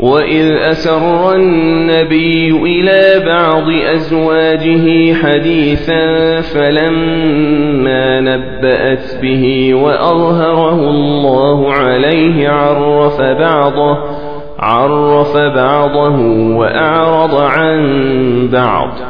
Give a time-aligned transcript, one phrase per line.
[0.00, 13.98] وإذ أسر النبي إلى بعض أزواجه حديثا فلما نبأت به وأظهره الله عليه عرف بعضه
[14.58, 16.20] عرف بعضه
[16.56, 17.80] وأعرض عن
[18.52, 19.09] بعض.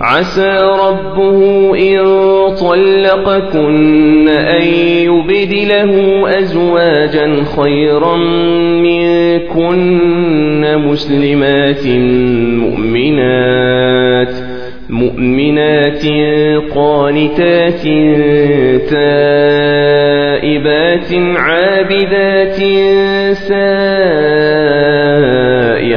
[0.00, 0.58] عسى
[0.88, 1.38] ربه
[1.78, 2.04] إن
[2.60, 8.16] طلقكن أن يبدله أزواجا خيرا
[8.82, 11.86] منكن مسلمات
[12.60, 14.34] مؤمنات
[14.90, 16.04] مؤمنات
[16.74, 17.82] قانتات
[18.90, 20.32] تائبات
[21.36, 22.60] عابدات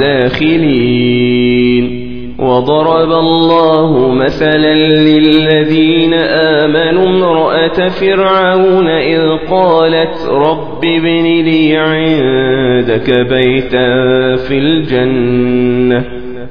[0.00, 1.98] الداخلين.
[2.38, 14.58] وضرب الله مثلا للذين آمنوا امرأة فرعون إذ قالت رب ابن لي عندك بيتا في
[14.58, 16.04] الجنة.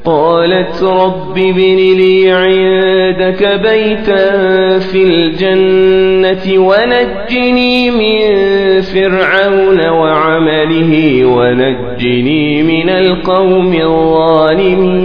[0.05, 2.31] قالت رب ابن لي
[3.07, 8.21] عندك بيتا في الجنة ونجني من
[8.81, 14.97] فرعون وعمله ونجني من القوم الظالمين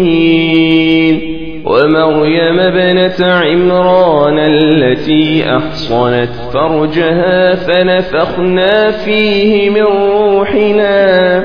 [1.65, 11.45] ومريم ابنة عمران التي أحصنت فرجها فنفخنا فيه من روحنا